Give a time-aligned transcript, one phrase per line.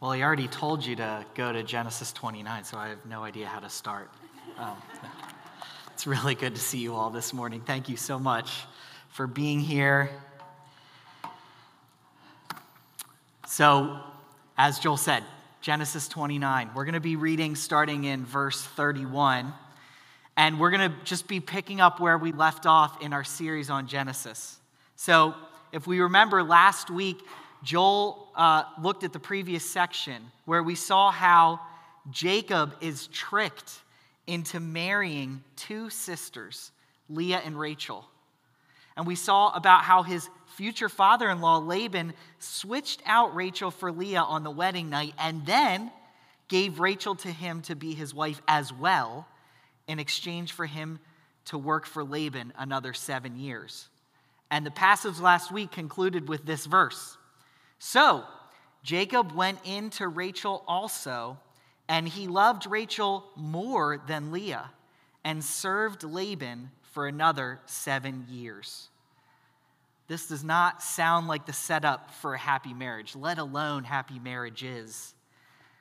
[0.00, 3.46] Well, he already told you to go to Genesis 29, so I have no idea
[3.46, 4.10] how to start.
[4.56, 4.74] Um,
[5.92, 7.60] it's really good to see you all this morning.
[7.60, 8.64] Thank you so much
[9.10, 10.08] for being here.
[13.46, 13.98] So,
[14.56, 15.22] as Joel said,
[15.60, 16.70] Genesis 29.
[16.74, 19.52] We're going to be reading starting in verse 31.
[20.34, 23.68] And we're going to just be picking up where we left off in our series
[23.68, 24.58] on Genesis.
[24.96, 25.34] So,
[25.72, 27.18] if we remember last week,
[27.62, 31.60] Joel uh, looked at the previous section where we saw how
[32.10, 33.80] Jacob is tricked
[34.26, 36.72] into marrying two sisters,
[37.08, 38.06] Leah and Rachel.
[38.96, 43.92] And we saw about how his future father in law, Laban, switched out Rachel for
[43.92, 45.90] Leah on the wedding night and then
[46.48, 49.26] gave Rachel to him to be his wife as well
[49.86, 50.98] in exchange for him
[51.46, 53.88] to work for Laban another seven years.
[54.50, 57.16] And the passage last week concluded with this verse
[57.80, 58.24] so
[58.82, 61.38] Jacob went in to Rachel also,
[61.88, 64.70] and he loved Rachel more than Leah,
[65.24, 68.88] and served Laban for another seven years.
[70.08, 75.14] This does not sound like the setup for a happy marriage, let alone happy marriages.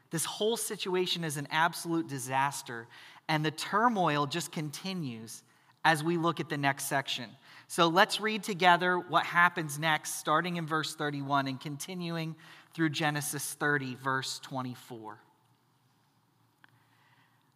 [0.10, 2.88] This whole situation is an absolute disaster,
[3.28, 5.44] and the turmoil just continues
[5.84, 7.30] as we look at the next section.
[7.72, 12.36] So let's read together what happens next, starting in verse 31 and continuing
[12.74, 15.20] through Genesis 30, verse 24.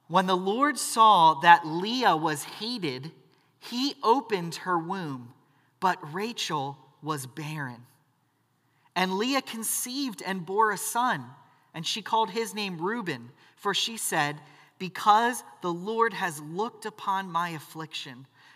[0.07, 3.11] When the Lord saw that Leah was hated,
[3.59, 5.33] he opened her womb,
[5.79, 7.83] but Rachel was barren.
[8.95, 11.25] And Leah conceived and bore a son,
[11.73, 14.39] and she called his name Reuben, for she said,
[14.77, 18.27] Because the Lord has looked upon my affliction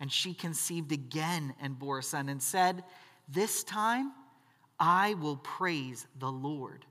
[0.00, 2.84] And she conceived again and bore a son and said,
[3.28, 4.12] This time
[4.78, 6.84] I will praise the Lord.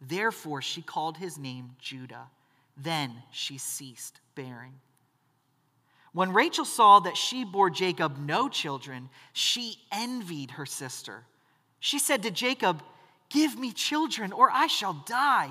[0.00, 2.28] Therefore she called his name Judah.
[2.76, 4.74] Then she ceased bearing.
[6.12, 11.24] When Rachel saw that she bore Jacob no children, she envied her sister.
[11.80, 12.82] She said to Jacob,
[13.30, 15.50] Give me children, or I shall die.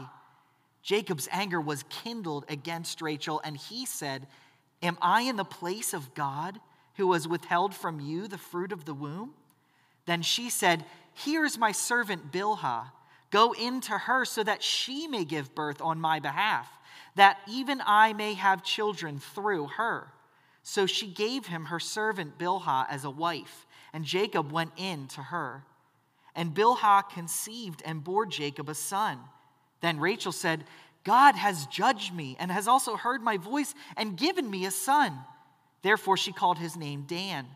[0.84, 4.28] Jacob's anger was kindled against Rachel, and he said,
[4.84, 6.60] Am I in the place of God?
[6.96, 9.34] Who has withheld from you the fruit of the womb?
[10.06, 12.92] Then she said, Here is my servant Bilhah.
[13.30, 16.70] Go in to her so that she may give birth on my behalf,
[17.16, 20.08] that even I may have children through her.
[20.64, 25.22] So she gave him her servant Bilhah as a wife, and Jacob went in to
[25.22, 25.64] her.
[26.36, 29.20] And Bilhah conceived and bore Jacob a son.
[29.82, 30.66] Then Rachel said,
[31.04, 35.20] God has judged me and has also heard my voice and given me a son.
[35.82, 37.48] Therefore, she called his name Dan.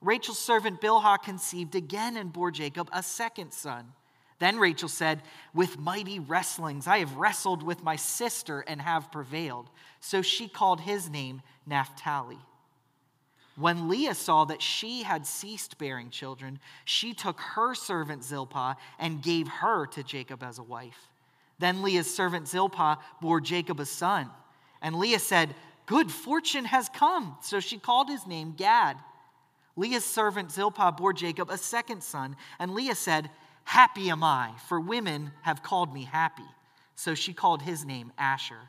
[0.00, 3.92] Rachel's servant Bilhah conceived again and bore Jacob a second son.
[4.38, 9.68] Then Rachel said, With mighty wrestlings I have wrestled with my sister and have prevailed.
[10.00, 12.38] So she called his name Naphtali.
[13.56, 19.20] When Leah saw that she had ceased bearing children, she took her servant Zilpah and
[19.20, 21.08] gave her to Jacob as a wife.
[21.58, 24.30] Then Leah's servant Zilpah bore Jacob a son.
[24.80, 25.56] And Leah said,
[25.88, 27.38] Good fortune has come.
[27.40, 28.98] So she called his name Gad.
[29.74, 33.30] Leah's servant Zilpah bore Jacob a second son, and Leah said,
[33.64, 36.44] Happy am I, for women have called me happy.
[36.94, 38.68] So she called his name Asher.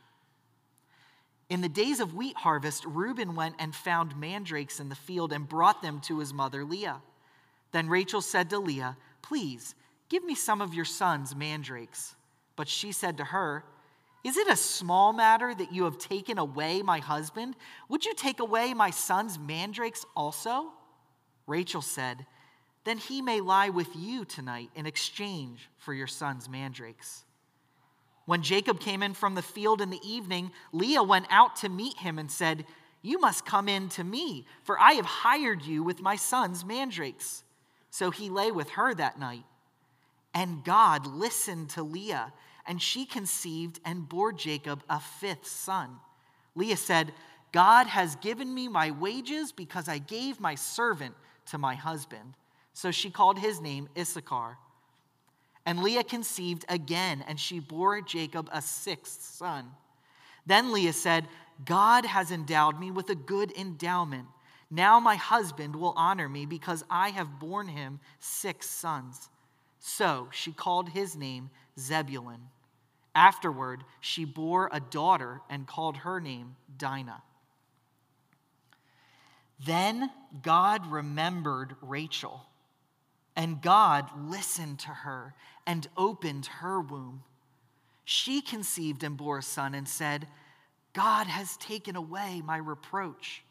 [1.50, 5.50] In the days of wheat harvest, Reuben went and found mandrakes in the field and
[5.50, 7.02] brought them to his mother Leah.
[7.74, 9.76] Then Rachel said to Leah, Please,
[10.08, 12.16] give me some of your son's mandrakes.
[12.56, 13.66] But she said to her,
[14.24, 17.56] is it a small matter that you have taken away my husband?
[17.88, 20.74] Would you take away my son's mandrakes also?
[21.48, 22.26] Rachel said,
[22.84, 27.24] Then he may lie with you tonight in exchange for your son's mandrakes.
[28.26, 31.98] When Jacob came in from the field in the evening, Leah went out to meet
[31.98, 32.66] him and said,
[33.02, 37.44] You must come in to me, for I have hired you with my son's mandrakes.
[37.90, 39.46] So he lay with her that night.
[40.34, 42.34] And God listened to Leah
[42.70, 45.90] and she conceived and bore Jacob a fifth son.
[46.56, 47.12] Leah said,
[47.52, 51.16] God has given me my wages because I gave my servant
[51.48, 52.36] to my husband.
[52.74, 54.60] So she called his name Issachar.
[55.66, 59.72] And Leah conceived again, and she bore Jacob a sixth son.
[60.46, 61.28] Then Leah said,
[61.66, 64.28] God has endowed me with a good endowment.
[64.70, 69.30] Now my husband will honor me because I have borne him six sons.
[69.80, 71.50] So she called his name
[71.80, 72.42] Zebulun.
[73.20, 77.22] Afterward, she bore a daughter and called her name Dinah.
[79.66, 80.10] Then
[80.42, 82.46] God remembered Rachel,
[83.36, 85.34] and God listened to her
[85.68, 87.24] and opened her womb.
[88.06, 90.26] She conceived and bore a son and said,
[90.94, 93.44] God has taken away my reproach.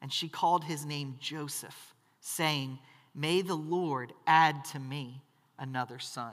[0.00, 2.78] And she called his name Joseph, saying,
[3.14, 5.20] May the Lord add to me
[5.58, 6.32] another son.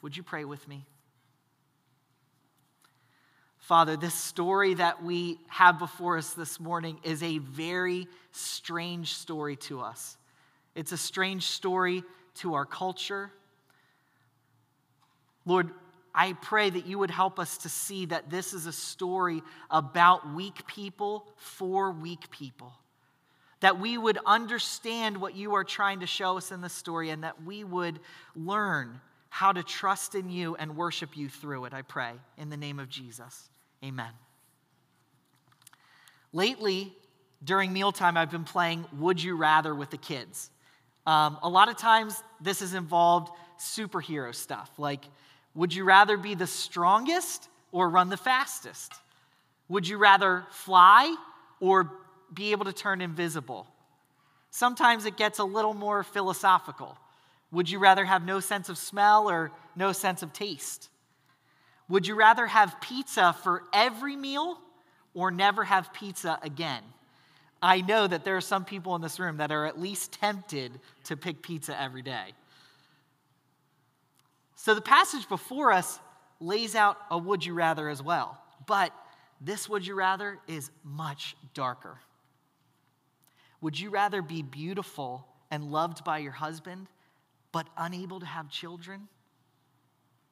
[0.00, 0.86] Would you pray with me?
[3.70, 9.54] Father, this story that we have before us this morning is a very strange story
[9.54, 10.16] to us.
[10.74, 12.02] It's a strange story
[12.38, 13.30] to our culture.
[15.46, 15.70] Lord,
[16.12, 19.40] I pray that you would help us to see that this is a story
[19.70, 22.72] about weak people for weak people.
[23.60, 27.22] That we would understand what you are trying to show us in the story and
[27.22, 28.00] that we would
[28.34, 32.56] learn how to trust in you and worship you through it, I pray, in the
[32.56, 33.48] name of Jesus.
[33.84, 34.12] Amen.
[36.32, 36.92] Lately,
[37.42, 40.50] during mealtime, I've been playing Would You Rather with the kids.
[41.06, 45.04] Um, a lot of times, this has involved superhero stuff like,
[45.54, 48.92] would you rather be the strongest or run the fastest?
[49.68, 51.14] Would you rather fly
[51.58, 51.90] or
[52.32, 53.66] be able to turn invisible?
[54.50, 56.96] Sometimes it gets a little more philosophical.
[57.52, 60.88] Would you rather have no sense of smell or no sense of taste?
[61.90, 64.58] Would you rather have pizza for every meal
[65.12, 66.82] or never have pizza again?
[67.60, 70.80] I know that there are some people in this room that are at least tempted
[71.04, 72.32] to pick pizza every day.
[74.54, 75.98] So the passage before us
[76.38, 78.40] lays out a would you rather as well.
[78.66, 78.92] But
[79.40, 81.98] this would you rather is much darker.
[83.60, 86.86] Would you rather be beautiful and loved by your husband,
[87.50, 89.08] but unable to have children?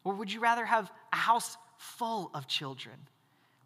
[0.08, 2.96] Or would you rather have a house full of children,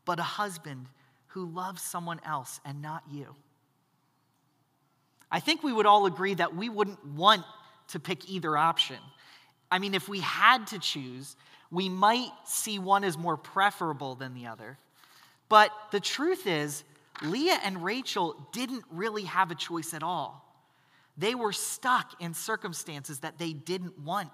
[0.04, 0.88] but a husband
[1.28, 3.36] who loves someone else and not you?
[5.30, 7.44] I think we would all agree that we wouldn't want
[7.90, 8.96] to pick either option.
[9.70, 11.36] I mean, if we had to choose,
[11.70, 14.78] we might see one as more preferable than the other.
[15.48, 16.82] But the truth is,
[17.22, 20.44] Leah and Rachel didn't really have a choice at all.
[21.16, 24.30] They were stuck in circumstances that they didn't want.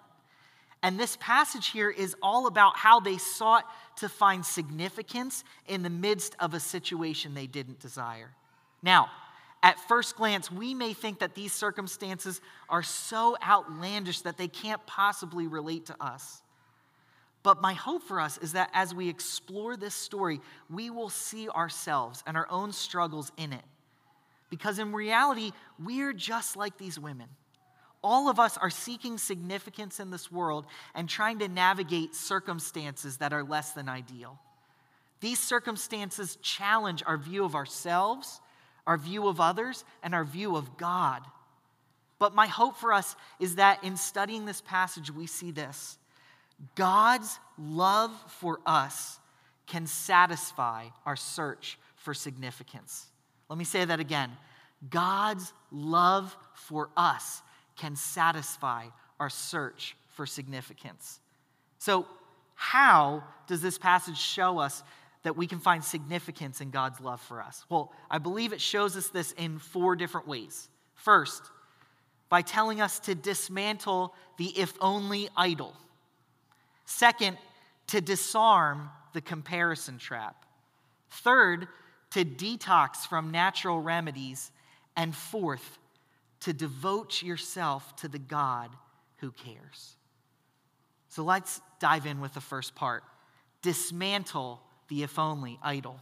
[0.82, 3.64] And this passage here is all about how they sought
[3.96, 8.30] to find significance in the midst of a situation they didn't desire.
[8.82, 9.10] Now,
[9.62, 14.84] at first glance, we may think that these circumstances are so outlandish that they can't
[14.86, 16.42] possibly relate to us.
[17.42, 20.40] But my hope for us is that as we explore this story,
[20.70, 23.64] we will see ourselves and our own struggles in it.
[24.50, 25.52] Because in reality,
[25.82, 27.28] we're just like these women.
[28.02, 33.32] All of us are seeking significance in this world and trying to navigate circumstances that
[33.32, 34.38] are less than ideal.
[35.20, 38.40] These circumstances challenge our view of ourselves
[38.88, 41.22] our view of others, and our view of God.
[42.18, 45.98] But my hope for us is that in studying this passage, we see this
[46.74, 48.10] God's love
[48.40, 49.20] for us
[49.66, 53.06] can satisfy our search for significance.
[53.50, 54.30] Let me say that again.
[54.88, 57.42] God's love for us
[57.78, 58.86] can satisfy
[59.18, 61.20] our search for significance.
[61.78, 62.06] So,
[62.54, 64.82] how does this passage show us
[65.22, 67.64] that we can find significance in God's love for us?
[67.68, 70.68] Well, I believe it shows us this in four different ways.
[70.94, 71.42] First,
[72.28, 75.74] by telling us to dismantle the if only idol.
[76.84, 77.38] Second,
[77.88, 80.44] to disarm the comparison trap.
[81.10, 81.68] Third,
[82.10, 84.50] to detox from natural remedies.
[84.96, 85.78] And fourth,
[86.40, 88.70] to devote yourself to the God
[89.18, 89.96] who cares.
[91.08, 93.04] So let's dive in with the first part
[93.60, 96.00] dismantle the if only idol.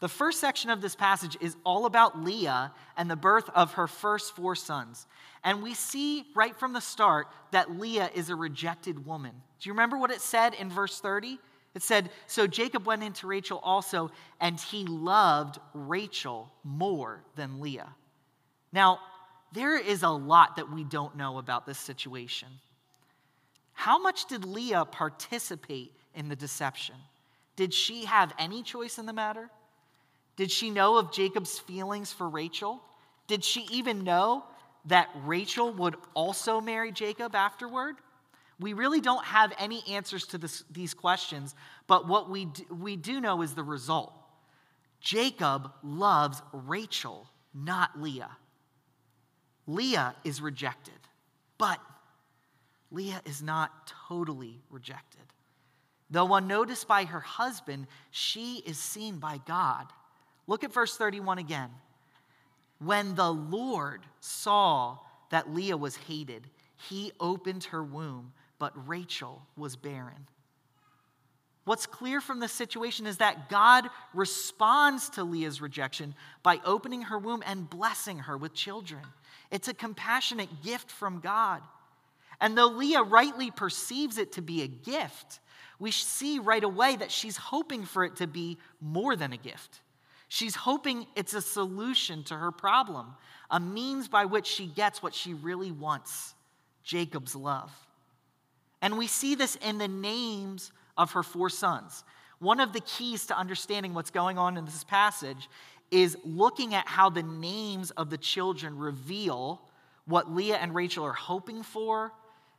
[0.00, 3.86] The first section of this passage is all about Leah and the birth of her
[3.86, 5.06] first four sons.
[5.42, 9.32] And we see right from the start that Leah is a rejected woman.
[9.60, 11.38] Do you remember what it said in verse 30?
[11.74, 17.94] It said, So Jacob went into Rachel also, and he loved Rachel more than Leah.
[18.74, 18.98] Now,
[19.52, 22.48] there is a lot that we don't know about this situation.
[23.72, 26.96] How much did Leah participate in the deception?
[27.54, 29.48] Did she have any choice in the matter?
[30.34, 32.82] Did she know of Jacob's feelings for Rachel?
[33.28, 34.42] Did she even know
[34.86, 37.94] that Rachel would also marry Jacob afterward?
[38.58, 41.54] We really don't have any answers to this, these questions,
[41.86, 44.12] but what we do, we do know is the result.
[45.00, 48.36] Jacob loves Rachel, not Leah.
[49.66, 50.94] Leah is rejected,
[51.58, 51.80] but
[52.90, 55.22] Leah is not totally rejected.
[56.10, 59.86] Though unnoticed by her husband, she is seen by God.
[60.46, 61.70] Look at verse 31 again.
[62.78, 64.98] When the Lord saw
[65.30, 70.28] that Leah was hated, he opened her womb, but Rachel was barren.
[71.64, 77.18] What's clear from this situation is that God responds to Leah's rejection by opening her
[77.18, 79.02] womb and blessing her with children.
[79.50, 81.62] It's a compassionate gift from God.
[82.40, 85.40] And though Leah rightly perceives it to be a gift,
[85.78, 89.80] we see right away that she's hoping for it to be more than a gift.
[90.28, 93.14] She's hoping it's a solution to her problem,
[93.50, 96.34] a means by which she gets what she really wants
[96.82, 97.72] Jacob's love.
[98.82, 102.04] And we see this in the names of her four sons.
[102.38, 105.48] One of the keys to understanding what's going on in this passage
[105.90, 109.62] is looking at how the names of the children reveal
[110.06, 112.12] what Leah and Rachel are hoping for,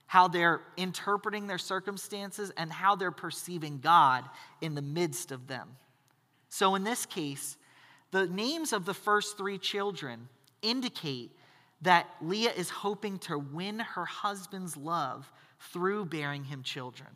[0.08, 4.24] how they're interpreting their circumstances, and how they're perceiving God
[4.62, 5.68] in the midst of them.
[6.50, 7.58] So, in this case,
[8.12, 10.30] the names of the first three children
[10.62, 11.32] indicate
[11.82, 15.32] that Leah is hoping to win her husband's love
[15.72, 17.10] through bearing him children.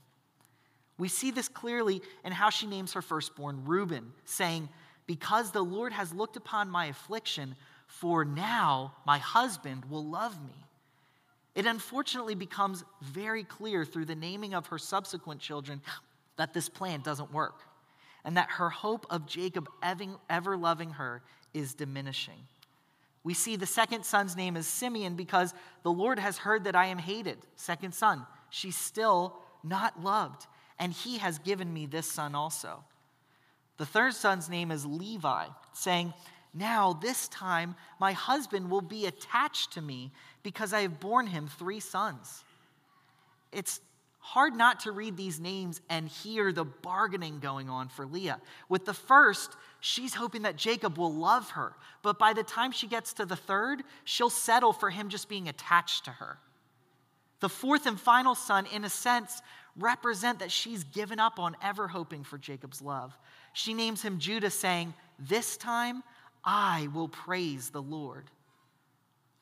[0.99, 4.69] We see this clearly in how she names her firstborn Reuben, saying,
[5.07, 7.55] Because the Lord has looked upon my affliction,
[7.87, 10.65] for now my husband will love me.
[11.55, 15.81] It unfortunately becomes very clear through the naming of her subsequent children
[16.35, 17.61] that this plan doesn't work
[18.25, 19.69] and that her hope of Jacob
[20.29, 21.21] ever loving her
[21.53, 22.45] is diminishing.
[23.23, 25.53] We see the second son's name is Simeon because
[25.83, 27.37] the Lord has heard that I am hated.
[27.55, 30.45] Second son, she's still not loved
[30.79, 32.83] and he has given me this son also.
[33.77, 36.13] The third son's name is Levi, saying,
[36.53, 40.11] Now this time my husband will be attached to me
[40.43, 42.43] because I have borne him three sons.
[43.51, 43.81] It's
[44.19, 48.39] hard not to read these names and hear the bargaining going on for Leah.
[48.67, 52.87] With the first, she's hoping that Jacob will love her, but by the time she
[52.87, 56.37] gets to the third, she'll settle for him just being attached to her.
[57.39, 59.41] The fourth and final son, in a sense,
[59.77, 63.17] represent that she's given up on ever hoping for Jacob's love.
[63.53, 66.03] She names him Judah, saying, This time
[66.43, 68.25] I will praise the Lord.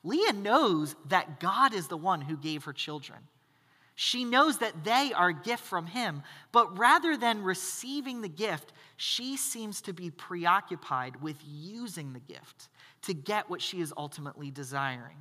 [0.04, 3.18] Leah knows that God is the one who gave her children.
[3.94, 8.72] She knows that they are a gift from him, but rather than receiving the gift,
[8.96, 12.68] she seems to be preoccupied with using the gift
[13.02, 15.16] to get what she is ultimately desiring.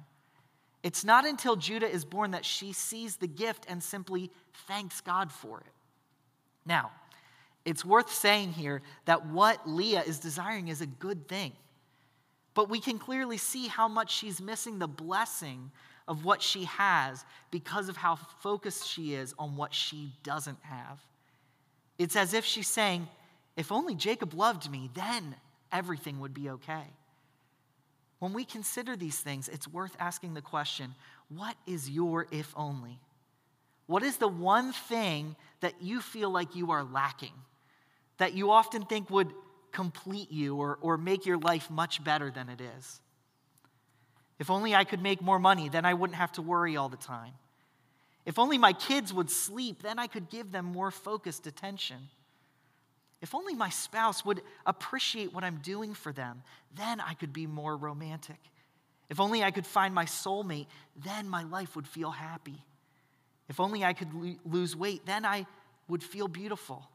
[0.83, 4.31] It's not until Judah is born that she sees the gift and simply
[4.67, 5.73] thanks God for it.
[6.65, 6.91] Now,
[7.65, 11.53] it's worth saying here that what Leah is desiring is a good thing.
[12.53, 15.71] But we can clearly see how much she's missing the blessing
[16.07, 20.99] of what she has because of how focused she is on what she doesn't have.
[21.97, 23.07] It's as if she's saying,
[23.55, 25.35] if only Jacob loved me, then
[25.71, 26.85] everything would be okay.
[28.19, 30.95] When we consider these things, it's worth asking the question
[31.29, 32.99] what is your if only?
[33.85, 37.33] What is the one thing that you feel like you are lacking,
[38.17, 39.31] that you often think would
[39.71, 43.01] complete you or, or make your life much better than it is?
[44.39, 46.97] If only I could make more money, then I wouldn't have to worry all the
[46.97, 47.33] time.
[48.25, 52.09] If only my kids would sleep, then I could give them more focused attention.
[53.21, 56.43] If only my spouse would appreciate what I'm doing for them,
[56.75, 58.39] then I could be more romantic.
[59.09, 62.63] If only I could find my soulmate, then my life would feel happy.
[63.49, 64.09] If only I could
[64.45, 65.45] lose weight, then I
[65.87, 66.89] would feel beautiful.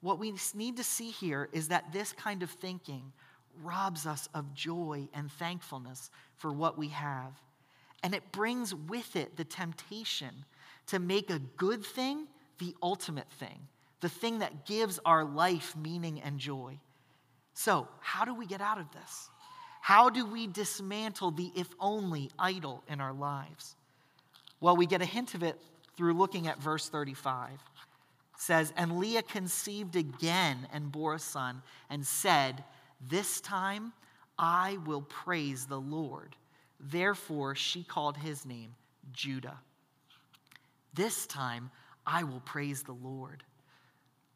[0.00, 3.12] What we need to see here is that this kind of thinking
[3.62, 7.32] robs us of joy and thankfulness for what we have.
[8.02, 10.44] And it brings with it the temptation
[10.86, 12.26] to make a good thing
[12.58, 13.68] the ultimate thing
[14.00, 16.78] the thing that gives our life meaning and joy.
[17.54, 19.30] So, how do we get out of this?
[19.80, 23.74] How do we dismantle the if only idol in our lives?
[24.60, 25.60] Well, we get a hint of it
[25.96, 27.52] through looking at verse 35.
[27.52, 27.58] It
[28.36, 32.64] says, And Leah conceived again and bore a son, and said,
[33.08, 33.92] This time
[34.38, 36.36] I will praise the Lord.
[36.78, 38.74] Therefore, she called his name
[39.12, 39.58] Judah.
[40.94, 41.70] This time
[42.06, 43.42] I will praise the Lord.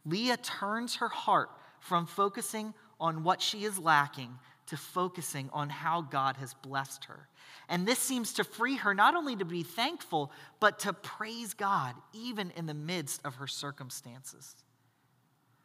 [0.05, 6.03] Leah turns her heart from focusing on what she is lacking to focusing on how
[6.03, 7.29] God has blessed her.
[7.69, 10.31] And this seems to free her not only to be thankful,
[10.61, 14.55] but to praise God even in the midst of her circumstances.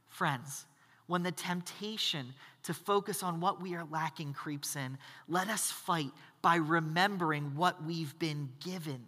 [0.07, 0.65] Friends,
[1.05, 6.11] when the temptation to focus on what we are lacking creeps in, let us fight
[6.41, 9.05] by remembering what we've been given.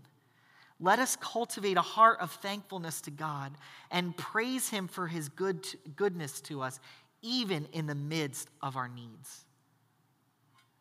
[0.80, 3.52] Let us cultivate a heart of thankfulness to God
[3.92, 6.80] and praise Him for His good, goodness to us,
[7.22, 9.46] even in the midst of our needs.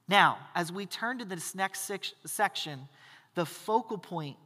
[0.07, 1.91] Now, as we turn to this next
[2.25, 2.81] section,
[3.35, 4.37] the focal point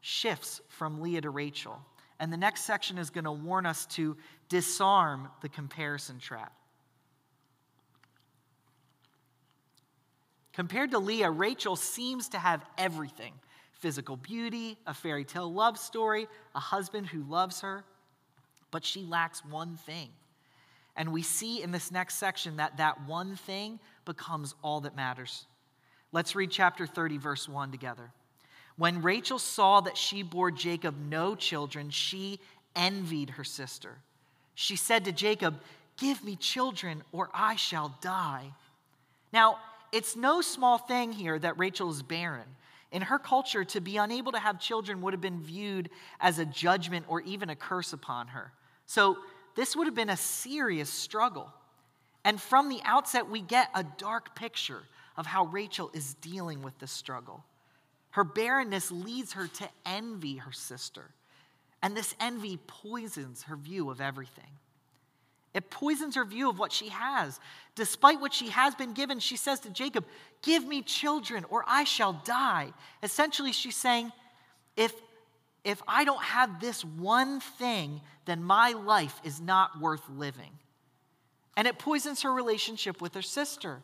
[0.00, 1.78] shifts from Leah to Rachel.
[2.18, 4.16] And the next section is going to warn us to
[4.48, 6.52] disarm the comparison trap.
[10.52, 13.32] Compared to Leah, Rachel seems to have everything
[13.82, 17.84] physical beauty, a fairy tale love story, a husband who loves her,
[18.70, 20.08] but she lacks one thing.
[20.96, 25.46] And we see in this next section that that one thing becomes all that matters.
[26.12, 28.12] Let's read chapter 30, verse 1 together.
[28.76, 32.38] When Rachel saw that she bore Jacob no children, she
[32.76, 33.96] envied her sister.
[34.54, 35.60] She said to Jacob,
[35.96, 38.52] Give me children, or I shall die.
[39.32, 39.58] Now,
[39.90, 42.46] it's no small thing here that Rachel is barren.
[42.92, 46.44] In her culture, to be unable to have children would have been viewed as a
[46.44, 48.52] judgment or even a curse upon her.
[48.86, 49.16] So,
[49.56, 51.52] this would have been a serious struggle.
[52.24, 54.82] And from the outset, we get a dark picture
[55.16, 57.44] of how Rachel is dealing with this struggle.
[58.10, 61.10] Her barrenness leads her to envy her sister,
[61.82, 64.58] and this envy poisons her view of everything.
[65.54, 67.38] It poisons her view of what she has.
[67.74, 70.06] Despite what she has been given, she says to Jacob,
[70.42, 72.72] Give me children, or I shall die.
[73.02, 74.12] Essentially, she's saying,
[74.76, 74.94] If
[75.64, 80.50] if I don't have this one thing, then my life is not worth living.
[81.56, 83.80] And it poisons her relationship with her sister.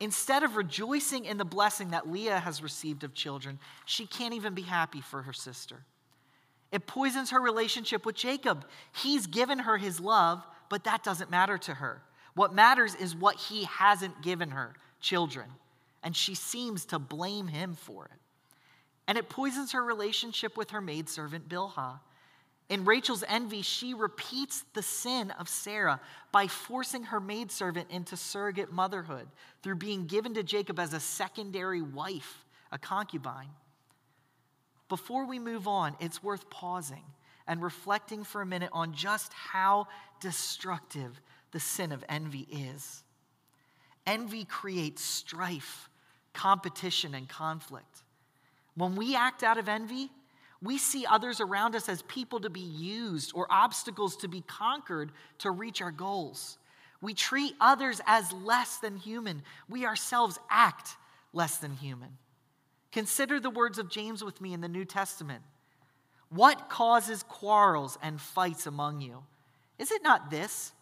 [0.00, 4.54] Instead of rejoicing in the blessing that Leah has received of children, she can't even
[4.54, 5.76] be happy for her sister.
[6.72, 8.64] It poisons her relationship with Jacob.
[9.02, 12.02] He's given her his love, but that doesn't matter to her.
[12.34, 15.46] What matters is what he hasn't given her children.
[16.02, 18.20] And she seems to blame him for it.
[19.06, 22.00] And it poisons her relationship with her maidservant Bilhah.
[22.70, 26.00] In Rachel's envy, she repeats the sin of Sarah
[26.32, 29.28] by forcing her maidservant into surrogate motherhood
[29.62, 33.50] through being given to Jacob as a secondary wife, a concubine.
[34.88, 37.04] Before we move on, it's worth pausing
[37.46, 39.86] and reflecting for a minute on just how
[40.20, 41.20] destructive
[41.52, 43.02] the sin of envy is.
[44.06, 45.88] Envy creates strife,
[46.32, 48.02] competition, and conflict.
[48.76, 50.10] When we act out of envy,
[50.62, 55.12] we see others around us as people to be used or obstacles to be conquered
[55.38, 56.58] to reach our goals.
[57.00, 59.42] We treat others as less than human.
[59.68, 60.96] We ourselves act
[61.34, 62.16] less than human.
[62.92, 65.42] Consider the words of James with me in the New Testament.
[66.34, 69.22] What causes quarrels and fights among you?
[69.78, 70.72] Is it not this,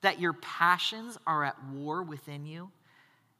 [0.00, 2.70] that your passions are at war within you?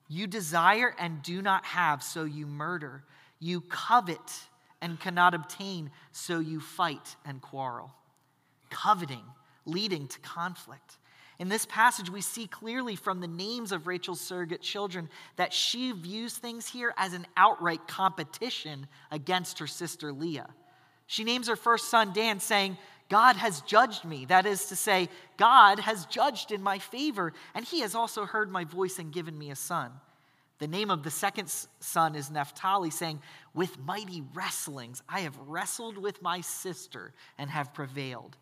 [0.06, 3.04] You desire and do not have, so you murder.
[3.40, 4.48] You covet
[4.82, 7.90] and cannot obtain, so you fight and quarrel.
[8.68, 9.24] Coveting,
[9.64, 10.98] leading to conflict.
[11.38, 15.92] In this passage, we see clearly from the names of Rachel's surrogate children that she
[15.92, 20.50] views things here as an outright competition against her sister Leah.
[21.06, 22.76] She names her first son Dan, saying,
[23.08, 24.24] God has judged me.
[24.24, 28.50] That is to say, God has judged in my favor, and he has also heard
[28.50, 29.92] my voice and given me a son.
[30.58, 33.20] The name of the second son is Naphtali, saying,
[33.54, 38.36] With mighty wrestlings I have wrestled with my sister and have prevailed.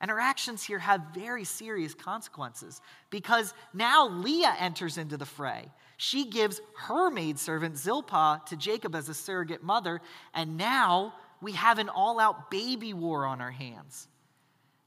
[0.00, 5.70] And her actions here have very serious consequences because now Leah enters into the fray.
[5.96, 10.02] She gives her maidservant Zilpah to Jacob as a surrogate mother,
[10.34, 14.08] and now we have an all out baby war on our hands.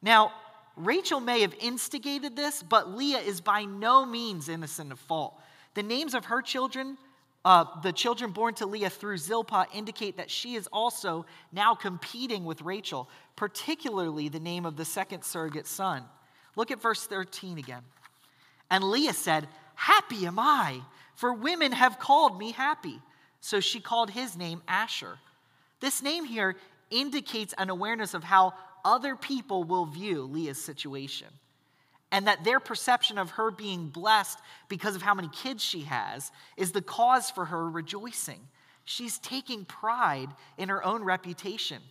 [0.01, 0.31] Now,
[0.75, 5.39] Rachel may have instigated this, but Leah is by no means innocent of fault.
[5.73, 6.97] The names of her children,
[7.43, 12.45] uh, the children born to Leah through Zilpah, indicate that she is also now competing
[12.45, 16.03] with Rachel, particularly the name of the second surrogate son.
[16.55, 17.83] Look at verse 13 again.
[18.71, 20.81] And Leah said, Happy am I,
[21.15, 22.99] for women have called me happy.
[23.41, 25.19] So she called his name Asher.
[25.79, 26.55] This name here
[26.89, 31.27] indicates an awareness of how other people will view Leah's situation
[32.11, 36.31] and that their perception of her being blessed because of how many kids she has
[36.57, 38.39] is the cause for her rejoicing.
[38.83, 41.81] She's taking pride in her own reputation.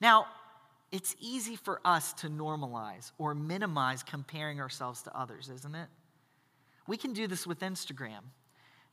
[0.00, 0.26] Now,
[0.90, 5.88] it's easy for us to normalize or minimize comparing ourselves to others, isn't it?
[6.86, 8.20] We can do this with Instagram,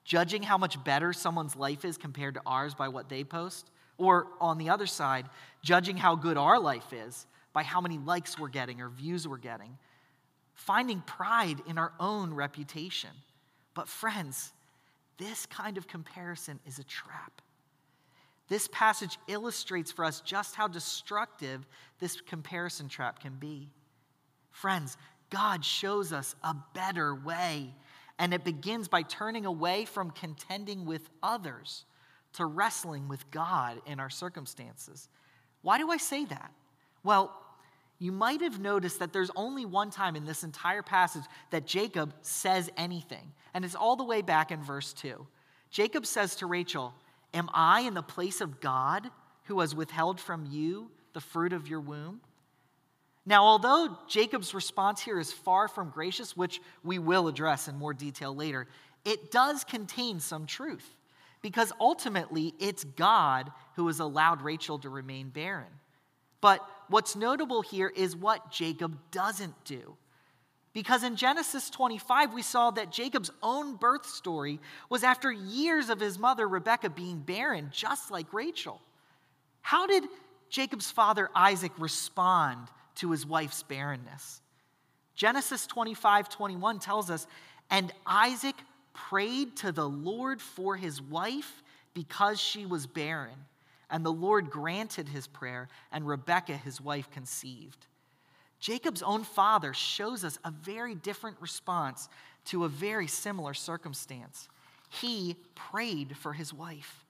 [0.03, 3.69] judging how much better someone's life is compared to ours by what they post.
[3.97, 5.27] Or on the other side,
[5.63, 9.37] judging how good our life is by how many likes we're getting or views we're
[9.37, 9.77] getting.
[10.53, 13.11] Finding pride in our own reputation.
[13.73, 14.53] But, friends,
[15.17, 17.41] this kind of comparison is a trap.
[18.47, 21.65] This passage illustrates for us just how destructive
[21.99, 23.69] this comparison trap can be.
[24.51, 24.97] Friends,
[25.29, 27.73] God shows us a better way,
[28.21, 31.85] and it begins by turning away from contending with others
[32.33, 35.09] to wrestling with God in our circumstances.
[35.63, 36.51] Why do I say that?
[37.03, 37.35] Well,
[37.97, 42.13] you might have noticed that there's only one time in this entire passage that Jacob
[42.21, 45.25] says anything, and it's all the way back in verse 2.
[45.71, 46.93] Jacob says to Rachel,
[47.33, 49.09] Am I in the place of God
[49.45, 52.21] who has withheld from you the fruit of your womb?
[53.25, 57.93] Now, although Jacob's response here is far from gracious, which we will address in more
[57.93, 58.67] detail later,
[59.05, 60.95] it does contain some truth
[61.41, 65.71] because ultimately it's God who has allowed Rachel to remain barren.
[66.39, 69.95] But what's notable here is what Jacob doesn't do.
[70.73, 75.99] Because in Genesis 25, we saw that Jacob's own birth story was after years of
[75.99, 78.81] his mother Rebekah being barren, just like Rachel.
[79.61, 80.05] How did
[80.49, 84.41] Jacob's father Isaac respond to his wife's barrenness?
[85.15, 87.27] Genesis 25 21 tells us,
[87.69, 88.55] and Isaac
[88.93, 93.45] prayed to the Lord for his wife because she was barren.
[93.89, 97.87] And the Lord granted his prayer, and Rebekah, his wife, conceived.
[98.59, 102.07] Jacob's own father shows us a very different response
[102.45, 104.47] to a very similar circumstance.
[104.89, 107.05] He prayed for his wife,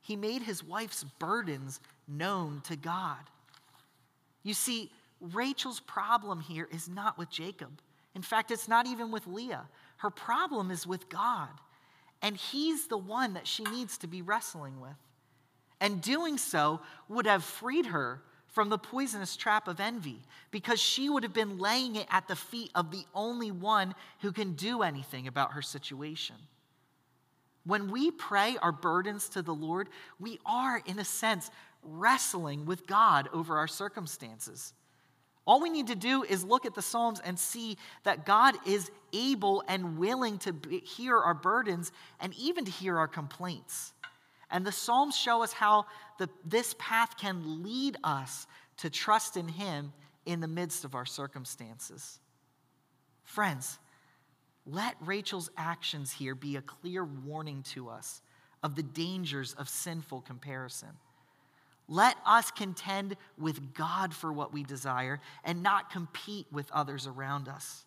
[0.00, 3.18] he made his wife's burdens known to God.
[4.42, 7.80] You see, Rachel's problem here is not with Jacob.
[8.14, 9.68] In fact, it's not even with Leah.
[9.98, 11.48] Her problem is with God.
[12.22, 14.96] And He's the one that she needs to be wrestling with.
[15.80, 21.08] And doing so would have freed her from the poisonous trap of envy because she
[21.08, 24.82] would have been laying it at the feet of the only one who can do
[24.82, 26.36] anything about her situation.
[27.64, 31.50] When we pray our burdens to the Lord, we are, in a sense,
[31.82, 34.72] wrestling with God over our circumstances.
[35.48, 38.90] All we need to do is look at the Psalms and see that God is
[39.14, 43.94] able and willing to hear our burdens and even to hear our complaints.
[44.50, 45.86] And the Psalms show us how
[46.18, 49.94] the, this path can lead us to trust in Him
[50.26, 52.20] in the midst of our circumstances.
[53.24, 53.78] Friends,
[54.66, 58.20] let Rachel's actions here be a clear warning to us
[58.62, 60.90] of the dangers of sinful comparison.
[61.88, 67.48] Let us contend with God for what we desire and not compete with others around
[67.48, 67.86] us.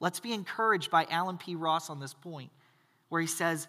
[0.00, 1.54] Let's be encouraged by Allen P.
[1.54, 2.50] Ross on this point,
[3.08, 3.68] where he says,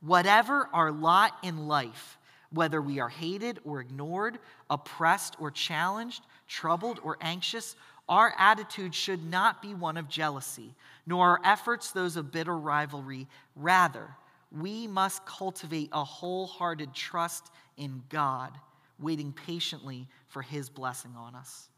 [0.00, 2.16] Whatever our lot in life,
[2.52, 4.38] whether we are hated or ignored,
[4.70, 7.74] oppressed or challenged, troubled or anxious,
[8.08, 10.74] our attitude should not be one of jealousy,
[11.06, 13.26] nor our efforts those of bitter rivalry.
[13.56, 14.08] Rather,
[14.56, 18.52] we must cultivate a wholehearted trust in God
[19.00, 21.68] waiting patiently for his blessing on us.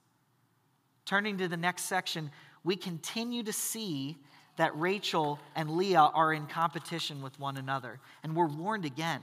[1.05, 2.31] Turning to the next section,
[2.65, 4.17] we continue to see
[4.57, 7.99] that Rachel and Leah are in competition with one another.
[8.23, 9.21] And we're warned again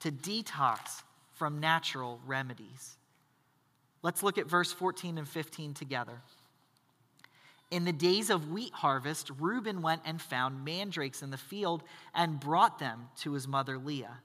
[0.00, 2.96] to detox from natural remedies.
[4.02, 6.20] Let's look at verse 14 and 15 together.
[7.70, 11.82] In the days of wheat harvest, Reuben went and found mandrakes in the field
[12.14, 14.18] and brought them to his mother Leah.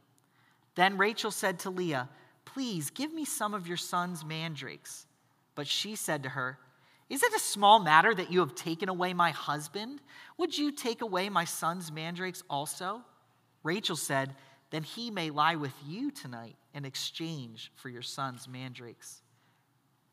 [0.76, 2.10] Then Rachel said to Leah,
[2.46, 5.06] Please give me some of your son's mandrakes.
[5.56, 6.58] But she said to her,
[7.10, 10.02] Is it a small matter that you have taken away my husband?
[10.38, 13.02] Would you take away my son's mandrakes also?
[13.64, 14.36] Rachel said,
[14.72, 19.22] Then he may lie with you tonight in exchange for your son's mandrakes.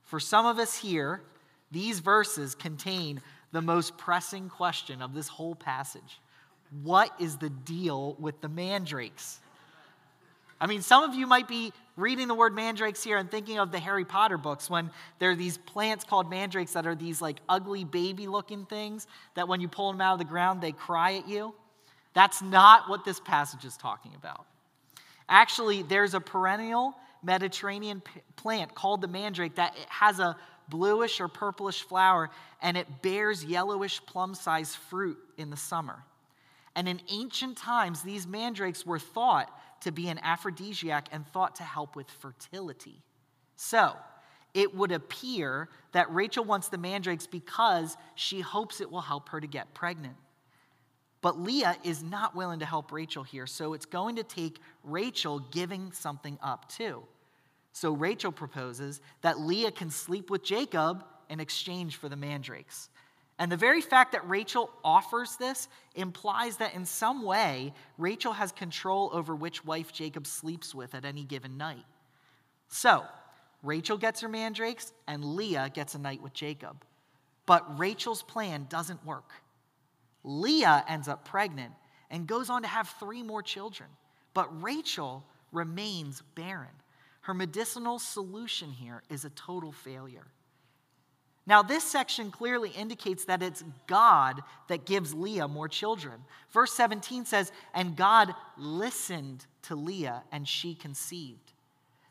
[0.05, 1.23] For some of us here,
[1.71, 6.21] these verses contain the most pressing question of this whole passage
[6.83, 9.40] What is the deal with the mandrakes?
[10.61, 13.71] I mean, some of you might be reading the word mandrakes here and thinking of
[13.71, 17.37] the Harry Potter books when there are these plants called mandrakes that are these like
[17.49, 21.15] ugly baby looking things that when you pull them out of the ground, they cry
[21.15, 21.55] at you.
[22.15, 24.45] That's not what this passage is talking about.
[25.29, 28.03] Actually, there's a perennial Mediterranean
[28.37, 30.37] plant called the mandrake that has a
[30.69, 32.31] bluish or purplish flower
[32.63, 36.03] and it bears yellowish plum sized fruit in the summer.
[36.75, 41.62] And in ancient times, these mandrakes were thought to be an aphrodisiac and thought to
[41.62, 43.03] help with fertility.
[43.57, 43.97] So,
[44.53, 49.40] it would appear that Rachel wants the mandrakes because she hopes it will help her
[49.40, 50.16] to get pregnant.
[51.23, 55.38] But Leah is not willing to help Rachel here, so it's going to take Rachel
[55.38, 57.03] giving something up too.
[57.73, 62.88] So Rachel proposes that Leah can sleep with Jacob in exchange for the mandrakes.
[63.40, 68.53] And the very fact that Rachel offers this implies that in some way, Rachel has
[68.53, 71.87] control over which wife Jacob sleeps with at any given night.
[72.68, 73.03] So,
[73.62, 76.85] Rachel gets her mandrakes, and Leah gets a night with Jacob.
[77.46, 79.33] But Rachel's plan doesn't work.
[80.22, 81.72] Leah ends up pregnant
[82.11, 83.88] and goes on to have three more children.
[84.35, 86.68] But Rachel remains barren.
[87.22, 90.26] Her medicinal solution here is a total failure.
[91.46, 96.20] Now, this section clearly indicates that it's God that gives Leah more children.
[96.53, 101.53] Verse 17 says, And God listened to Leah, and she conceived.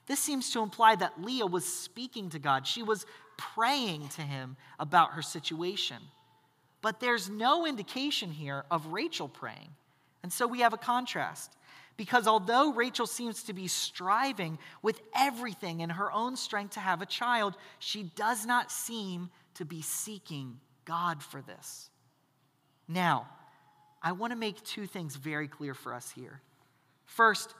[0.07, 2.65] This seems to imply that Leah was speaking to God.
[2.65, 3.05] She was
[3.37, 5.97] praying to him about her situation.
[6.81, 9.69] But there's no indication here of Rachel praying.
[10.23, 11.55] And so we have a contrast.
[11.99, 17.01] Because although Rachel seems to be striving with everything in her own strength to have
[17.01, 21.89] a child, she does not seem to be seeking God for this.
[22.87, 23.27] Now,
[24.01, 26.39] I want to make two things very clear for us here.
[27.03, 27.53] First,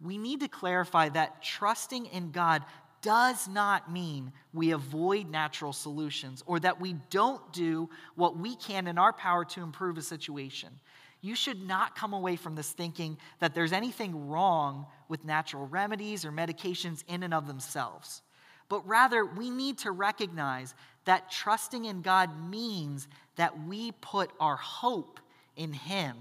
[0.00, 2.64] we need to clarify that trusting in God
[3.00, 8.88] does not mean we avoid natural solutions or that we don't do what we can
[8.88, 10.80] in our power to improve a situation.
[11.24, 16.26] You should not come away from this thinking that there's anything wrong with natural remedies
[16.26, 18.20] or medications in and of themselves.
[18.68, 20.74] But rather, we need to recognize
[21.06, 25.18] that trusting in God means that we put our hope
[25.56, 26.14] in Him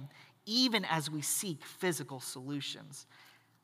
[0.45, 3.05] even as we seek physical solutions.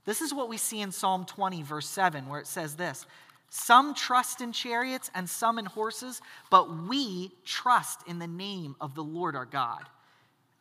[0.03, 3.05] This is what we see in Psalm 20, verse 7, where it says this
[3.49, 6.19] Some trust in chariots and some in horses,
[6.51, 9.85] but we trust in the name of the Lord our God.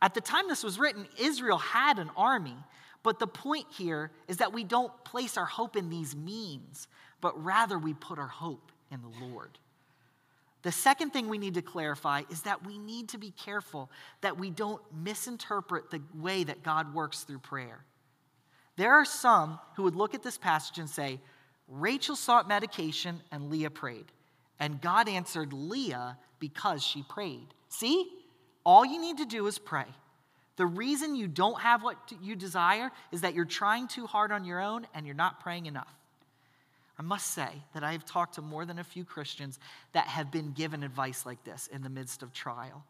[0.00, 2.56] At the time this was written, Israel had an army,
[3.02, 6.88] but the point here is that we don't place our hope in these means,
[7.20, 9.58] but rather we put our hope in the Lord.
[10.62, 14.38] The second thing we need to clarify is that we need to be careful that
[14.38, 17.84] we don't misinterpret the way that God works through prayer.
[18.76, 21.20] There are some who would look at this passage and say,
[21.68, 24.06] Rachel sought medication and Leah prayed.
[24.60, 27.54] And God answered Leah because she prayed.
[27.68, 28.08] See?
[28.68, 29.86] All you need to do is pray.
[30.56, 34.44] The reason you don't have what you desire is that you're trying too hard on
[34.44, 35.94] your own and you're not praying enough.
[36.98, 39.58] I must say that I have talked to more than a few Christians
[39.92, 42.84] that have been given advice like this in the midst of trial.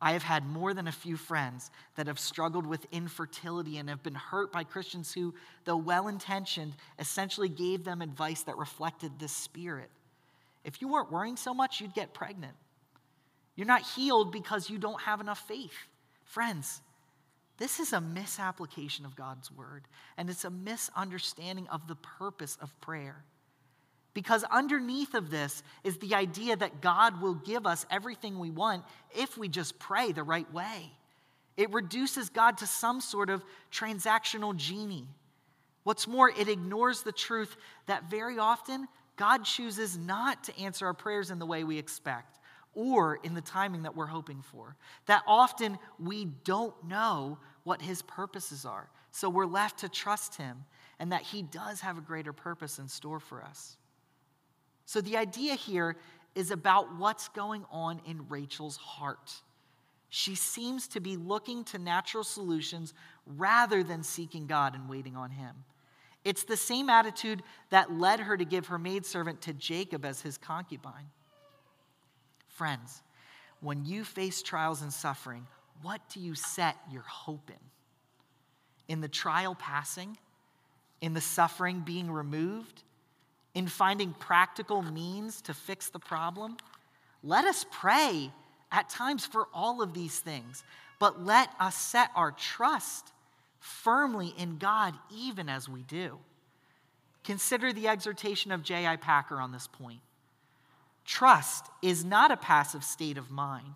[0.00, 4.04] I have had more than a few friends that have struggled with infertility and have
[4.04, 9.32] been hurt by Christians who, though well intentioned, essentially gave them advice that reflected this
[9.32, 9.90] spirit.
[10.62, 12.54] If you weren't worrying so much, you'd get pregnant.
[13.56, 15.74] You're not healed because you don't have enough faith.
[16.24, 16.82] Friends,
[17.58, 19.88] this is a misapplication of God's word,
[20.18, 23.24] and it's a misunderstanding of the purpose of prayer.
[24.12, 28.84] Because underneath of this is the idea that God will give us everything we want
[29.14, 30.90] if we just pray the right way.
[31.56, 33.42] It reduces God to some sort of
[33.72, 35.08] transactional genie.
[35.84, 40.94] What's more, it ignores the truth that very often God chooses not to answer our
[40.94, 42.38] prayers in the way we expect
[42.76, 44.76] or in the timing that we're hoping for.
[45.06, 48.88] That often we don't know what His purposes are.
[49.10, 50.64] So we're left to trust Him
[51.00, 53.76] and that He does have a greater purpose in store for us.
[54.84, 55.96] So the idea here
[56.36, 59.32] is about what's going on in Rachel's heart.
[60.10, 62.94] She seems to be looking to natural solutions
[63.26, 65.64] rather than seeking God and waiting on Him.
[66.26, 70.36] It's the same attitude that led her to give her maidservant to Jacob as his
[70.36, 71.08] concubine.
[72.56, 73.02] Friends,
[73.60, 75.46] when you face trials and suffering,
[75.82, 78.92] what do you set your hope in?
[78.94, 80.18] In the trial passing?
[81.00, 82.82] In the suffering being removed?
[83.56, 86.58] in finding practical means to fix the problem.
[87.22, 88.30] Let us pray
[88.70, 90.62] at times for all of these things,
[90.98, 93.12] but let us set our trust
[93.58, 96.18] firmly in God even as we do.
[97.24, 98.96] Consider the exhortation of J.I.
[98.96, 100.00] Packer on this point.
[101.06, 103.74] Trust is not a passive state of mind.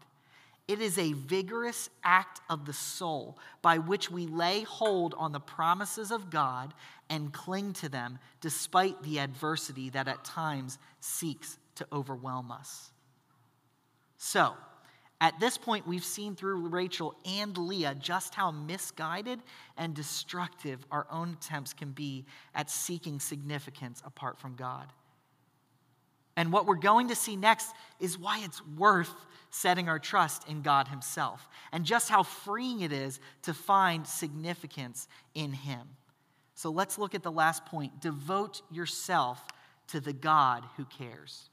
[0.66, 5.40] It is a vigorous act of the soul by which we lay hold on the
[5.40, 6.74] promises of God
[7.08, 12.90] and cling to them despite the adversity that at times seeks to overwhelm us.
[14.16, 14.54] So,
[15.20, 19.40] at this point, we've seen through Rachel and Leah just how misguided
[19.76, 24.86] and destructive our own attempts can be at seeking significance apart from God.
[26.36, 29.14] And what we're going to see next is why it's worth
[29.50, 35.08] setting our trust in God Himself and just how freeing it is to find significance
[35.34, 35.88] in Him.
[36.54, 39.42] So let's look at the last point devote yourself
[39.88, 41.48] to the God who cares.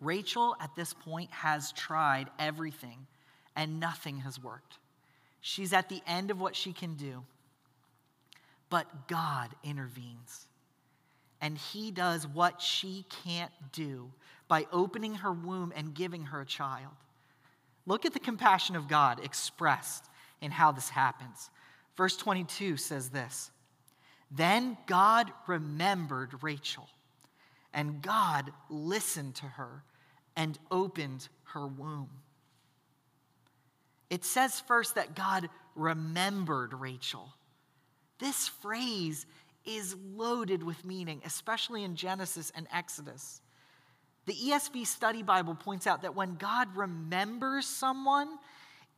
[0.00, 3.06] Rachel, at this point, has tried everything
[3.54, 4.78] and nothing has worked.
[5.40, 7.24] She's at the end of what she can do.
[8.68, 10.46] But God intervenes.
[11.40, 14.10] And He does what she can't do
[14.48, 16.92] by opening her womb and giving her a child.
[17.86, 20.04] Look at the compassion of God expressed
[20.40, 21.50] in how this happens.
[21.96, 23.50] Verse 22 says this
[24.30, 26.88] Then God remembered Rachel,
[27.72, 29.84] and God listened to her
[30.36, 32.10] and opened her womb.
[34.10, 37.32] It says first that God remembered Rachel.
[38.18, 39.26] This phrase
[39.64, 43.40] is loaded with meaning, especially in Genesis and Exodus.
[44.26, 48.28] The ESV Study Bible points out that when God remembers someone,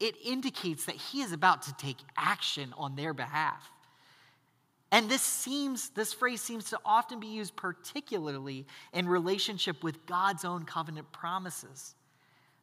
[0.01, 3.71] it indicates that he is about to take action on their behalf.
[4.91, 10.45] And this seems this phrase seems to often be used particularly in relationship with God's
[10.45, 11.95] own covenant promises.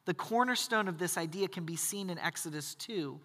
[0.06, 3.20] The cornerstone of this idea can be seen in Exodus 2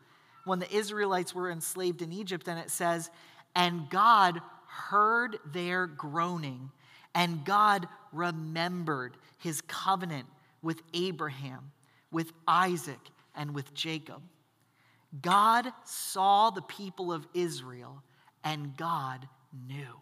[0.46, 3.10] when the Israelites were enslaved in Egypt and it says,
[3.56, 6.72] "And God heard their groaning,
[7.14, 10.28] and God remembered his covenant
[10.62, 11.72] with Abraham,
[12.12, 14.22] with Isaac, and with Jacob."
[15.22, 18.02] God saw the people of Israel
[18.44, 20.00] and God knew.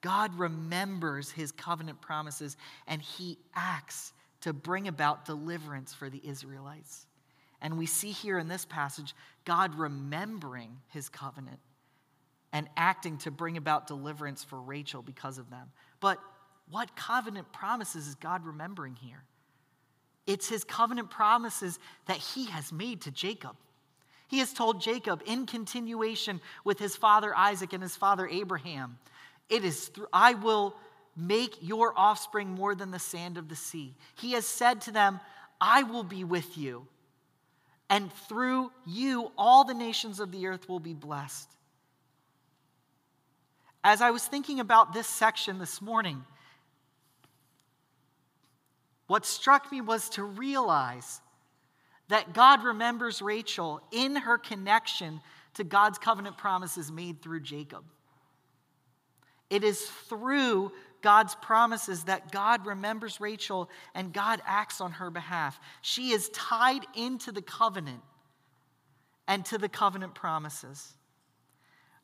[0.00, 7.06] God remembers his covenant promises and he acts to bring about deliverance for the Israelites.
[7.62, 9.14] And we see here in this passage
[9.46, 11.60] God remembering his covenant
[12.52, 15.70] and acting to bring about deliverance for Rachel because of them.
[16.00, 16.18] But
[16.70, 19.24] what covenant promises is God remembering here?
[20.26, 23.56] It's his covenant promises that he has made to Jacob.
[24.28, 28.98] He has told Jacob in continuation with his father Isaac and his father Abraham,
[29.48, 30.74] it is through, I will
[31.16, 33.94] make your offspring more than the sand of the sea.
[34.14, 35.20] He has said to them,
[35.60, 36.86] I will be with you.
[37.92, 41.46] And through you, all the nations of the earth will be blessed.
[43.84, 46.24] As I was thinking about this section this morning,
[49.08, 51.20] what struck me was to realize
[52.08, 55.20] that God remembers Rachel in her connection
[55.52, 57.84] to God's covenant promises made through Jacob.
[59.50, 65.60] It is through God's promises that God remembers Rachel and God acts on her behalf.
[65.82, 68.02] She is tied into the covenant
[69.28, 70.94] and to the covenant promises.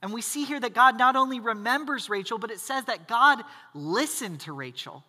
[0.03, 3.43] And we see here that God not only remembers Rachel, but it says that God
[3.75, 5.05] listened to Rachel.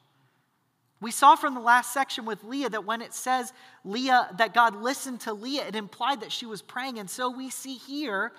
[1.01, 3.53] We saw from the last section with Leah that when it says
[3.85, 6.99] Leah, that God listened to Leah, it implied that she was praying.
[6.99, 8.33] And so we see here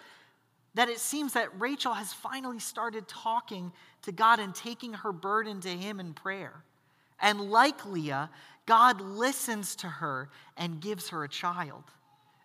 [0.74, 5.60] that it seems that Rachel has finally started talking to God and taking her burden
[5.60, 6.62] to Him in prayer.
[7.20, 8.30] And like Leah,
[8.66, 11.84] God listens to her and gives her a child.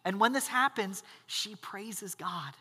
[0.03, 2.53] And when this happens, she praises God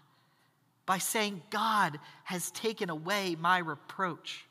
[0.87, 4.45] by saying, God has taken away my reproach.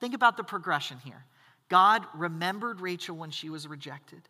[0.00, 1.24] Think about the progression here.
[1.68, 4.20] God remembered Rachel when she was rejected.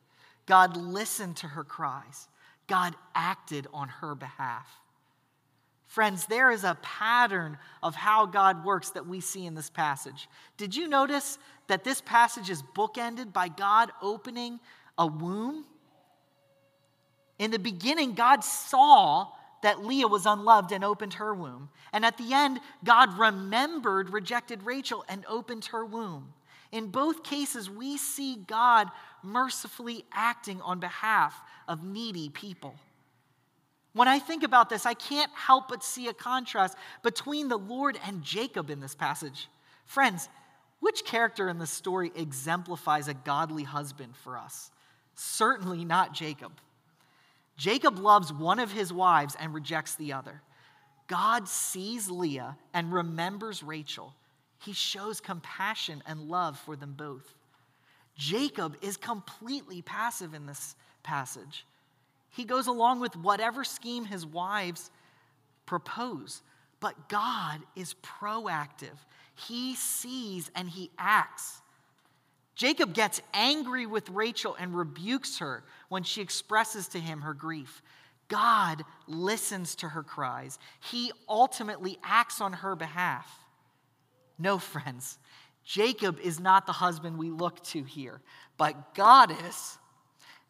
[0.46, 2.28] God listened to her cries.
[2.66, 4.66] God acted on her behalf.
[5.92, 10.26] Friends, there is a pattern of how God works that we see in this passage.
[10.56, 14.58] Did you notice that this passage is bookended by God opening
[14.96, 15.66] a womb?
[17.38, 21.68] In the beginning, God saw that Leah was unloved and opened her womb.
[21.92, 26.32] And at the end, God remembered rejected Rachel and opened her womb.
[26.72, 28.88] In both cases, we see God
[29.22, 32.76] mercifully acting on behalf of needy people.
[33.94, 37.98] When I think about this, I can't help but see a contrast between the Lord
[38.06, 39.48] and Jacob in this passage.
[39.84, 40.28] Friends,
[40.80, 44.70] which character in the story exemplifies a godly husband for us?
[45.14, 46.52] Certainly not Jacob.
[47.56, 50.40] Jacob loves one of his wives and rejects the other.
[51.06, 54.14] God sees Leah and remembers Rachel
[54.64, 57.34] he shows compassion and love for them both.
[58.16, 61.66] Jacob is completely passive in this passage.
[62.32, 64.90] He goes along with whatever scheme his wives
[65.66, 66.42] propose,
[66.80, 68.96] but God is proactive.
[69.34, 71.60] He sees and he acts.
[72.54, 77.82] Jacob gets angry with Rachel and rebukes her when she expresses to him her grief.
[78.28, 80.58] God listens to her cries.
[80.80, 83.26] He ultimately acts on her behalf.
[84.38, 85.18] No, friends,
[85.64, 88.22] Jacob is not the husband we look to here,
[88.56, 89.78] but God is.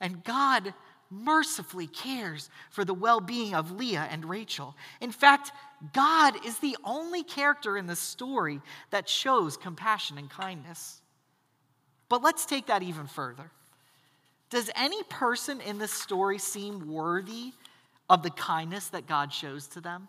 [0.00, 0.74] And God
[1.12, 4.74] mercifully cares for the well being of Leah and Rachel.
[5.00, 5.52] In fact,
[5.92, 8.60] God is the only character in the story
[8.90, 11.00] that shows compassion and kindness.
[12.08, 13.50] But let's take that even further.
[14.50, 17.52] Does any person in this story seem worthy
[18.10, 20.08] of the kindness that God shows to them?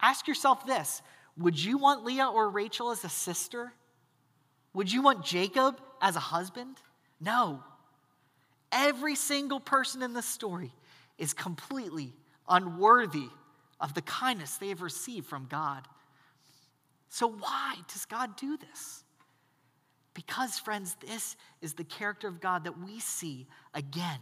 [0.00, 1.02] Ask yourself this
[1.36, 3.72] Would you want Leah or Rachel as a sister?
[4.74, 6.76] Would you want Jacob as a husband?
[7.20, 7.62] No.
[8.70, 10.72] Every single person in this story
[11.16, 12.12] is completely
[12.48, 13.28] unworthy
[13.80, 15.86] of the kindness they have received from God.
[17.08, 19.04] So, why does God do this?
[20.14, 24.18] Because, friends, this is the character of God that we see again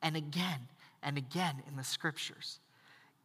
[0.00, 0.60] and again
[1.02, 2.60] and again in the scriptures.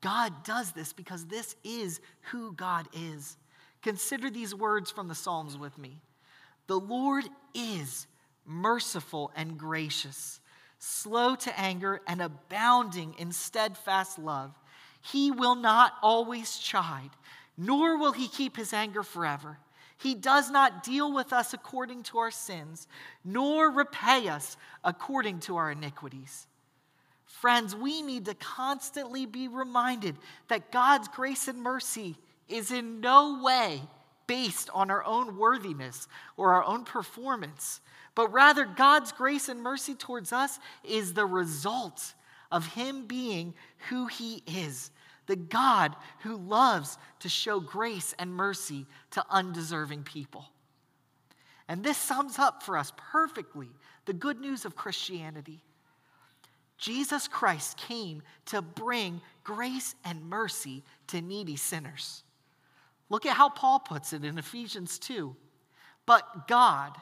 [0.01, 2.01] God does this because this is
[2.31, 3.37] who God is.
[3.81, 6.01] Consider these words from the Psalms with me
[6.67, 8.07] The Lord is
[8.45, 10.39] merciful and gracious
[10.85, 14.51] slow to anger, and abounding in steadfast love.
[15.01, 17.09] He will not always chide,
[17.57, 19.57] nor will he keep his anger forever.
[19.97, 22.87] He does not deal with us according to our sins,
[23.23, 26.47] nor repay us according to our iniquities.
[27.25, 30.15] Friends, we need to constantly be reminded
[30.49, 32.15] that God's grace and mercy
[32.47, 33.81] is in no way
[34.27, 36.07] based on our own worthiness
[36.37, 37.81] or our own performance,
[38.15, 42.13] but rather God's grace and mercy towards us is the result
[42.51, 43.53] of Him being
[43.89, 44.91] who He is
[45.27, 50.45] the God who loves to show grace and mercy to undeserving people.
[51.67, 53.69] And this sums up for us perfectly
[54.05, 55.61] the good news of Christianity.
[56.77, 62.23] Jesus Christ came to bring grace and mercy to needy sinners.
[63.09, 65.35] Look at how Paul puts it in Ephesians 2.
[66.05, 66.95] But God,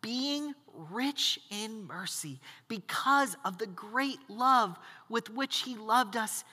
[0.00, 4.78] being rich in mercy, because of the great love
[5.08, 6.44] with which He loved us,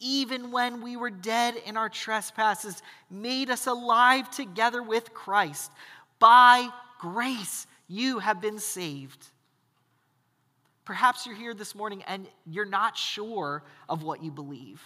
[0.00, 5.70] even when we were dead in our trespasses, made us alive together with Christ.
[6.18, 6.68] By
[6.98, 9.26] grace, you have been saved.
[10.84, 14.82] Perhaps you're here this morning and you're not sure of what you believe.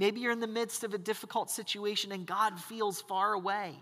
[0.00, 3.74] Maybe you're in the midst of a difficult situation and God feels far away.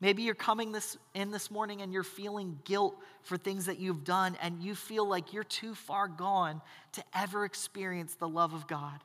[0.00, 4.04] Maybe you're coming this, in this morning and you're feeling guilt for things that you've
[4.04, 6.62] done and you feel like you're too far gone
[6.92, 9.00] to ever experience the love of God.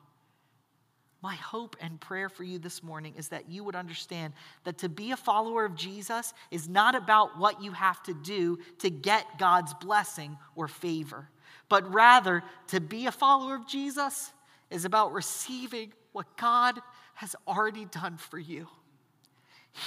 [1.20, 4.88] My hope and prayer for you this morning is that you would understand that to
[4.88, 9.36] be a follower of Jesus is not about what you have to do to get
[9.36, 11.28] God's blessing or favor,
[11.68, 14.30] but rather to be a follower of Jesus
[14.72, 16.80] is about receiving what God
[17.14, 18.68] has already done for you.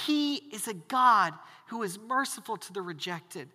[0.06, 1.34] He is a God
[1.68, 3.48] who is merciful to the rejected,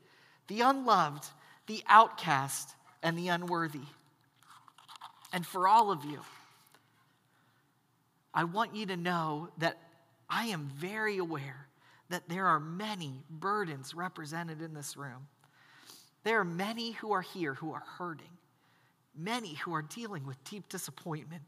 [0.47, 1.25] the unloved,
[1.67, 3.81] the outcast, and the unworthy.
[5.33, 6.19] And for all of you,
[8.33, 9.77] I want you to know that
[10.29, 11.67] I am very aware
[12.09, 15.27] that there are many burdens represented in this room.
[16.23, 18.37] There are many who are here who are hurting
[19.15, 21.43] many who are dealing with deep disappointment,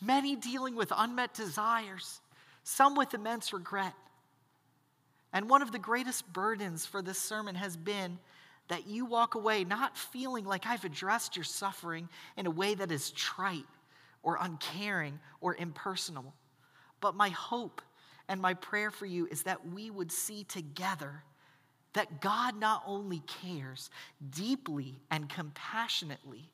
[0.00, 2.20] many dealing with unmet desires,
[2.62, 3.94] some with immense regret.
[5.32, 8.18] And one of the greatest burdens for this sermon has been
[8.68, 12.90] that you walk away not feeling like I've addressed your suffering in a way that
[12.90, 13.64] is trite
[14.22, 16.34] or uncaring or impersonal.
[17.00, 17.82] But my hope
[18.28, 21.24] and my prayer for you is that we would see together
[21.92, 23.90] that God not only cares
[24.30, 26.50] deeply and compassionately,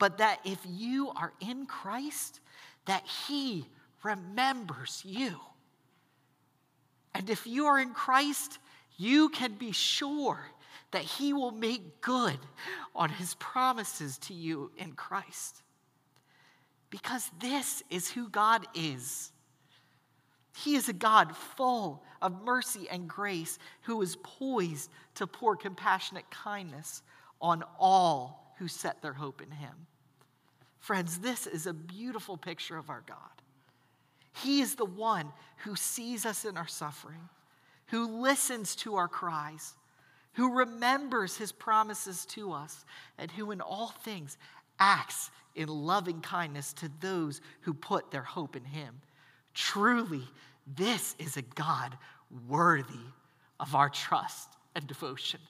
[0.00, 2.40] but that if you are in Christ,
[2.86, 3.68] that He
[4.02, 5.36] remembers you.
[7.14, 8.58] And if you are in Christ,
[8.96, 10.40] you can be sure
[10.92, 12.38] that He will make good
[12.96, 15.62] on His promises to you in Christ.
[16.88, 19.30] Because this is who God is.
[20.56, 26.28] He is a God full of mercy and grace who is poised to pour compassionate
[26.30, 27.02] kindness
[27.40, 29.86] on all who set their hope in Him.
[30.80, 33.16] Friends, this is a beautiful picture of our God.
[34.42, 37.28] He is the one who sees us in our suffering,
[37.86, 39.74] who listens to our cries,
[40.34, 42.84] who remembers his promises to us,
[43.18, 44.38] and who in all things
[44.78, 48.94] acts in loving kindness to those who put their hope in him.
[49.52, 50.22] Truly,
[50.76, 51.96] this is a God
[52.48, 53.06] worthy
[53.58, 55.40] of our trust and devotion.